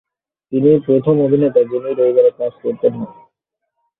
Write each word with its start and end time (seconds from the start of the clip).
তিনিই 0.51 0.79
প্রথম 0.79 1.15
অভিনেতা 1.21 1.61
যিনি 1.63 1.89
রবিবারে 1.91 2.31
কাজ 2.39 2.53
করতেন 2.63 2.93
না। 2.99 3.07